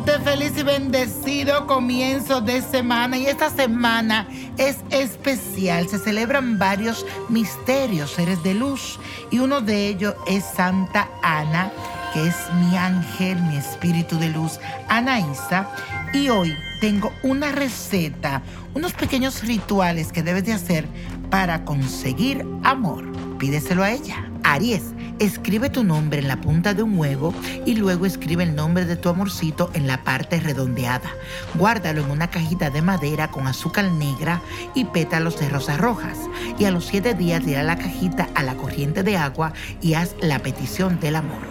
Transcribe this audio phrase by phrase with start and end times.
[0.00, 5.86] feliz y bendecido comienzo de semana y esta semana es especial.
[5.86, 8.98] Se celebran varios misterios, seres de luz
[9.30, 11.70] y uno de ellos es Santa Ana,
[12.14, 15.68] que es mi ángel, mi espíritu de luz, Anaísa.
[16.14, 18.42] Y hoy tengo una receta,
[18.74, 20.86] unos pequeños rituales que debes de hacer
[21.28, 23.04] para conseguir amor.
[23.38, 24.31] Pídeselo a ella.
[24.44, 24.82] Aries
[25.22, 27.32] Escribe tu nombre en la punta de un huevo
[27.64, 31.12] y luego escribe el nombre de tu amorcito en la parte redondeada.
[31.54, 34.40] Guárdalo en una cajita de madera con azúcar negra
[34.74, 36.18] y pétalos de rosas rojas.
[36.58, 40.16] Y a los siete días tira la cajita a la corriente de agua y haz
[40.20, 41.42] la petición del amor.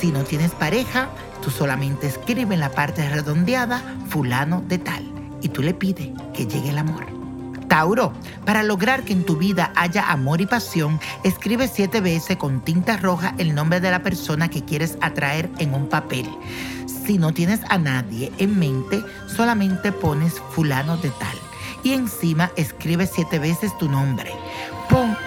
[0.00, 1.10] Si no tienes pareja,
[1.42, 5.04] tú solamente escribe en la parte redondeada fulano de tal
[5.42, 7.17] y tú le pides que llegue el amor.
[7.68, 8.12] Tauro,
[8.44, 12.96] para lograr que en tu vida haya amor y pasión, escribe siete veces con tinta
[12.96, 16.26] roja el nombre de la persona que quieres atraer en un papel.
[16.86, 21.36] Si no tienes a nadie en mente, solamente pones fulano de tal
[21.82, 24.32] y encima escribe siete veces tu nombre.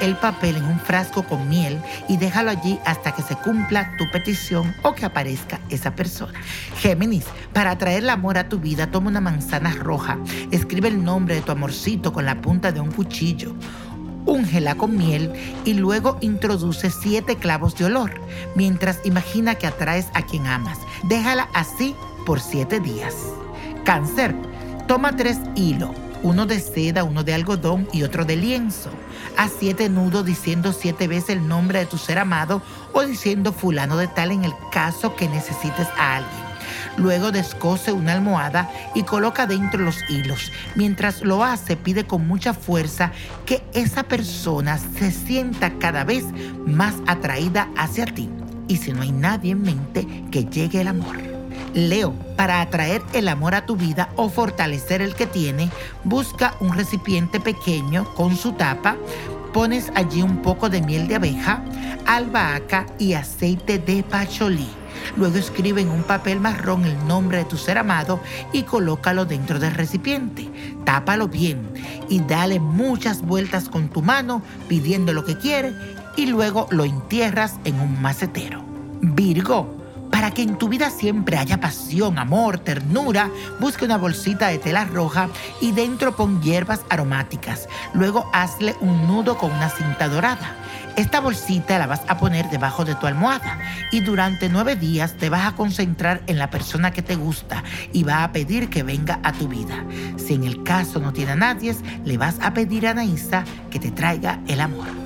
[0.02, 4.10] El papel en un frasco con miel y déjalo allí hasta que se cumpla tu
[4.12, 6.40] petición o que aparezca esa persona.
[6.78, 10.18] Géminis, para atraer el amor a tu vida, toma una manzana roja,
[10.50, 13.54] escribe el nombre de tu amorcito con la punta de un cuchillo.
[14.26, 15.32] Úngela con miel
[15.66, 18.12] y luego introduce siete clavos de olor,
[18.56, 20.80] mientras imagina que atraes a quien amas.
[21.04, 23.16] Déjala así por siete días.
[23.86, 24.36] Cáncer,
[24.88, 28.90] toma tres hilos uno de seda, uno de algodón y otro de lienzo.
[29.38, 32.62] A siete nudos diciendo siete veces el nombre de tu ser amado
[32.94, 36.52] o diciendo fulano de tal en el caso que necesites a alguien.
[36.98, 40.52] Luego descose una almohada y coloca dentro los hilos.
[40.76, 43.12] Mientras lo hace, pide con mucha fuerza
[43.46, 46.26] que esa persona se sienta cada vez
[46.66, 48.30] más atraída hacia ti.
[48.68, 51.31] Y si no hay nadie en mente, que llegue el amor.
[51.74, 55.70] Leo, para atraer el amor a tu vida o fortalecer el que tiene,
[56.04, 58.98] busca un recipiente pequeño con su tapa,
[59.54, 61.64] pones allí un poco de miel de abeja,
[62.06, 64.70] albahaca y aceite de pacholí.
[65.18, 68.20] Luego escribe en un papel marrón el nombre de tu ser amado
[68.54, 70.50] y colócalo dentro del recipiente.
[70.86, 71.70] Tápalo bien
[72.10, 75.74] y dale muchas vueltas con tu mano pidiendo lo que quiere
[76.18, 78.64] y luego lo entierras en un macetero.
[79.02, 79.81] Virgo,
[80.22, 84.86] para que en tu vida siempre haya pasión, amor, ternura, busque una bolsita de tela
[84.86, 87.68] roja y dentro pon hierbas aromáticas.
[87.96, 90.56] Luego hazle un nudo con una cinta dorada.
[90.96, 93.58] Esta bolsita la vas a poner debajo de tu almohada
[93.92, 98.04] y durante nueve días te vas a concentrar en la persona que te gusta y
[98.04, 99.84] va a pedir que venga a tu vida.
[100.18, 103.80] Si en el caso no tiene a nadie, le vas a pedir a Anaísa que
[103.80, 105.01] te traiga el amor.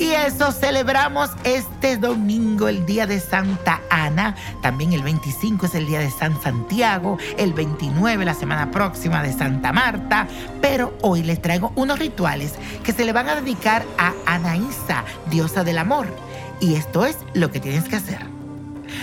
[0.00, 4.34] Y eso celebramos este domingo, el día de Santa Ana.
[4.62, 7.18] También el 25 es el día de San Santiago.
[7.36, 10.26] El 29, la semana próxima, de Santa Marta.
[10.62, 15.64] Pero hoy les traigo unos rituales que se le van a dedicar a Anaísa, diosa
[15.64, 16.06] del amor.
[16.60, 18.20] Y esto es lo que tienes que hacer.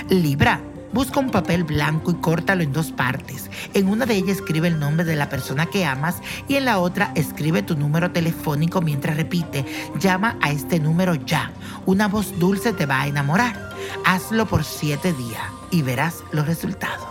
[0.09, 0.62] Libra
[0.93, 3.49] Busca un papel blanco y córtalo en dos partes.
[3.73, 6.17] En una de ellas escribe el nombre de la persona que amas
[6.47, 9.65] y en la otra escribe tu número telefónico mientras repite,
[9.99, 11.51] llama a este número ya.
[11.85, 13.75] Una voz dulce te va a enamorar.
[14.05, 17.07] Hazlo por siete días y verás los resultados.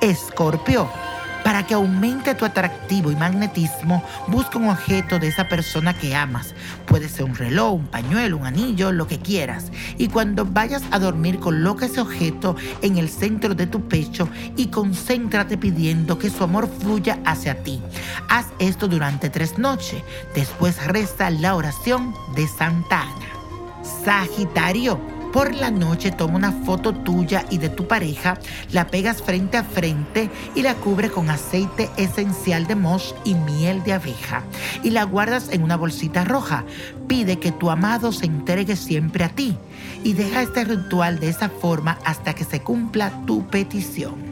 [0.00, 1.07] Escorpio.
[1.48, 6.54] Para que aumente tu atractivo y magnetismo, busca un objeto de esa persona que amas.
[6.84, 9.72] Puede ser un reloj, un pañuelo, un anillo, lo que quieras.
[9.96, 14.66] Y cuando vayas a dormir, coloca ese objeto en el centro de tu pecho y
[14.66, 17.80] concéntrate pidiendo que su amor fluya hacia ti.
[18.28, 20.02] Haz esto durante tres noches.
[20.34, 23.84] Después resta la oración de Santa Ana.
[24.04, 28.38] Sagitario por la noche toma una foto tuya y de tu pareja,
[28.72, 33.82] la pegas frente a frente y la cubre con aceite esencial de mosh y miel
[33.84, 34.42] de abeja
[34.82, 36.64] y la guardas en una bolsita roja.
[37.06, 39.56] Pide que tu amado se entregue siempre a ti
[40.04, 44.27] y deja este ritual de esa forma hasta que se cumpla tu petición.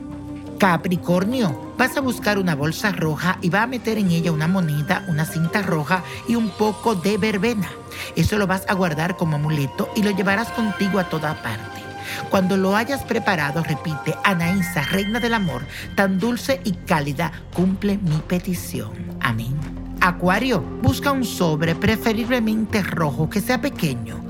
[0.59, 5.05] Capricornio, vas a buscar una bolsa roja y va a meter en ella una moneda,
[5.09, 7.71] una cinta roja y un poco de verbena.
[8.15, 11.83] Eso lo vas a guardar como amuleto y lo llevarás contigo a toda parte.
[12.31, 18.17] Cuando lo hayas preparado, repite, Anaísa, reina del amor, tan dulce y cálida, cumple mi
[18.27, 18.93] petición.
[19.21, 19.55] Amén.
[20.01, 24.27] Acuario, busca un sobre preferiblemente rojo que sea pequeño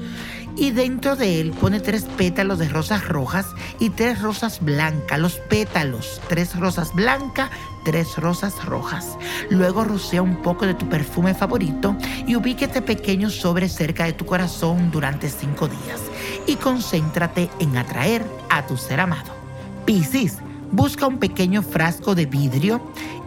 [0.57, 3.47] y dentro de él pone tres pétalos de rosas rojas
[3.79, 5.19] y tres rosas blancas.
[5.19, 7.51] Los pétalos, tres rosas blancas,
[7.85, 9.19] tres rosas rojas.
[9.51, 14.25] Luego rocea un poco de tu perfume favorito y ubíquete pequeño sobre cerca de tu
[14.25, 16.01] corazón durante cinco días
[16.47, 19.35] y concéntrate en atraer a tu ser amado.
[19.85, 20.39] Piscis
[20.73, 22.81] Busca un pequeño frasco de vidrio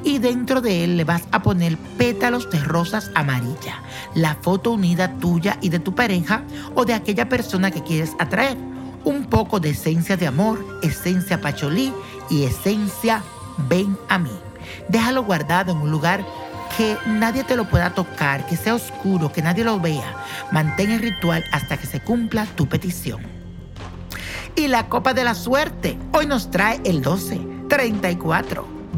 [0.03, 3.75] y dentro de él le vas a poner pétalos de rosas amarillas,
[4.15, 6.43] la foto unida tuya y de tu pareja
[6.75, 8.57] o de aquella persona que quieres atraer,
[9.03, 11.93] un poco de esencia de amor, esencia pacholí
[12.29, 13.23] y esencia
[13.69, 14.31] ven a mí.
[14.87, 16.23] Déjalo guardado en un lugar
[16.77, 20.15] que nadie te lo pueda tocar, que sea oscuro, que nadie lo vea.
[20.51, 23.21] Mantén el ritual hasta que se cumpla tu petición.
[24.55, 28.78] Y la copa de la suerte hoy nos trae el 12, 34.